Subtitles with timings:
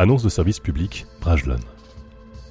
[0.00, 1.58] Annonce de service public, Brajlon.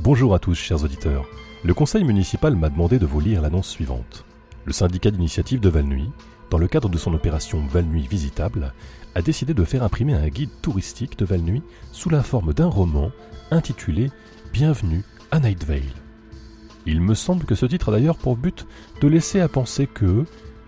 [0.00, 1.28] Bonjour à tous, chers auditeurs.
[1.62, 4.24] Le conseil municipal m'a demandé de vous lire l'annonce suivante.
[4.64, 6.10] Le syndicat d'initiative de Valnuy,
[6.50, 8.74] dans le cadre de son opération Valnuy Visitable,
[9.14, 11.62] a décidé de faire imprimer un guide touristique de Valnuy
[11.92, 13.12] sous la forme d'un roman
[13.52, 14.10] intitulé
[14.52, 15.82] Bienvenue à Night Vale.
[16.84, 18.66] Il me semble que ce titre a d'ailleurs pour but
[19.00, 20.24] de laisser à penser que,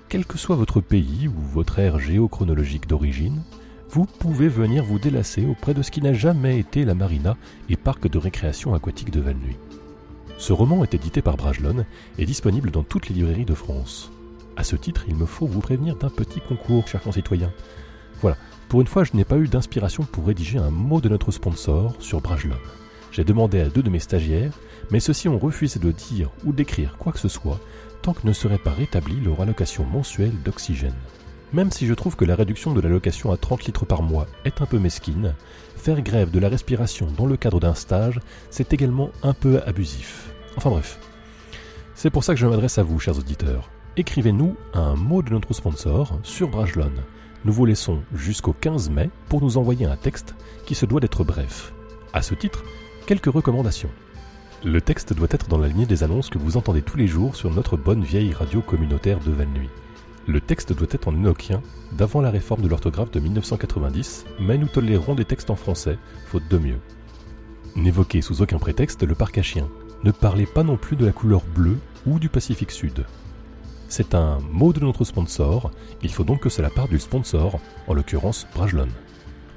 [0.08, 3.42] quel que soit votre pays ou votre ère géochronologique d'origine,
[3.90, 7.36] vous pouvez venir vous délasser auprès de ce qui n'a jamais été la marina
[7.70, 9.56] et parc de récréation aquatique de Valnuy.
[10.36, 11.84] Ce roman est édité par Brajlon
[12.18, 14.10] et disponible dans toutes les librairies de France.
[14.56, 17.52] À ce titre, il me faut vous prévenir d'un petit concours, chers concitoyens.
[18.20, 18.36] Voilà,
[18.68, 21.94] pour une fois, je n'ai pas eu d'inspiration pour rédiger un mot de notre sponsor
[21.98, 22.56] sur Brajlon.
[23.10, 24.52] J'ai demandé à deux de mes stagiaires,
[24.90, 27.60] mais ceux-ci ont refusé de dire ou d'écrire quoi que ce soit
[28.02, 30.94] tant que ne serait pas rétablie leur allocation mensuelle d'oxygène.
[31.52, 34.60] Même si je trouve que la réduction de l'allocation à 30 litres par mois est
[34.60, 35.34] un peu mesquine,
[35.76, 40.30] faire grève de la respiration dans le cadre d'un stage, c'est également un peu abusif.
[40.56, 40.98] Enfin bref.
[41.94, 43.70] C'est pour ça que je m'adresse à vous, chers auditeurs.
[43.96, 46.92] Écrivez-nous un mot de notre sponsor sur Brajlon.
[47.44, 50.34] Nous vous laissons jusqu'au 15 mai pour nous envoyer un texte
[50.66, 51.72] qui se doit d'être bref.
[52.12, 52.62] À ce titre,
[53.06, 53.90] quelques recommandations.
[54.64, 57.36] Le texte doit être dans la lignée des annonces que vous entendez tous les jours
[57.36, 59.68] sur notre bonne vieille radio communautaire de Valnuy.
[60.28, 61.62] Le texte doit être en enochien,
[61.92, 66.46] d'avant la réforme de l'orthographe de 1990, mais nous tolérons des textes en français, faute
[66.50, 66.80] de mieux.
[67.76, 69.66] N'évoquez sous aucun prétexte le parc à.
[70.04, 73.06] Ne parlez pas non plus de la couleur bleue ou du Pacifique Sud.
[73.88, 75.70] C'est un mot de notre sponsor,
[76.02, 78.88] il faut donc que cela parte du sponsor, en l'occurrence Brajlon.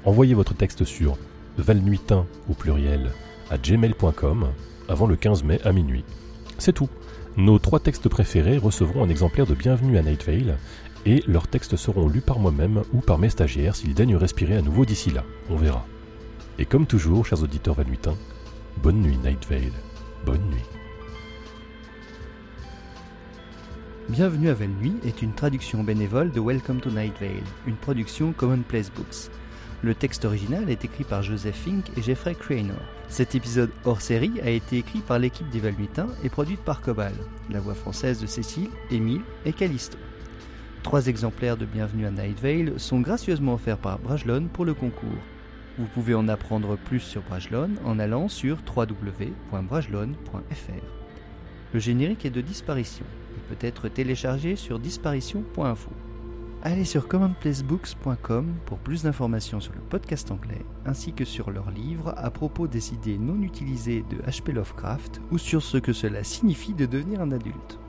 [0.06, 1.18] Envoyez votre texte sur
[1.58, 3.12] valnuitin au pluriel
[3.50, 4.48] à gmail.com
[4.88, 6.04] avant le 15 mai à minuit.
[6.56, 6.88] C'est tout.
[7.38, 10.58] Nos trois textes préférés recevront un exemplaire de Bienvenue à Night Vale
[11.06, 14.60] et leurs textes seront lus par moi-même ou par mes stagiaires s'ils daignent respirer à
[14.60, 15.24] nouveau d'ici là.
[15.48, 15.86] On verra.
[16.58, 18.16] Et comme toujours, chers auditeurs valnuitains,
[18.82, 19.72] bonne nuit Night Vale.
[20.26, 20.66] Bonne nuit.
[24.10, 28.90] Bienvenue à Valnuy est une traduction bénévole de Welcome to Night Vale, une production Commonplace
[28.90, 29.30] Books.
[29.84, 32.76] Le texte original est écrit par Joseph Fink et Jeffrey Cranor.
[33.08, 37.12] Cet épisode hors série a été écrit par l'équipe des Valnuitains et produite par Cobal,
[37.50, 39.98] la voix française de Cécile, Émile et Callisto.
[40.84, 45.08] Trois exemplaires de Bienvenue à Night Vale sont gracieusement offerts par Brajlon pour le concours.
[45.78, 50.84] Vous pouvez en apprendre plus sur Brajlon en allant sur www.brajlon.fr.
[51.72, 53.04] Le générique est de disparition.
[53.36, 55.90] Il peut être téléchargé sur disparition.info.
[56.64, 62.14] Allez sur commonplacebooks.com pour plus d'informations sur le podcast anglais, ainsi que sur leurs livres
[62.16, 64.52] à propos des idées non utilisées de H.P.
[64.52, 67.80] Lovecraft ou sur ce que cela signifie de devenir un adulte.